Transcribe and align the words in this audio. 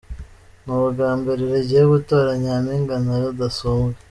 Ni 0.63 0.71
ubwa 0.77 1.09
mbere 1.19 1.41
rigiye 1.53 1.83
kutora 1.91 2.29
Nyampinga 2.43 2.95
na 3.05 3.15
Rudasumbwa. 3.21 3.97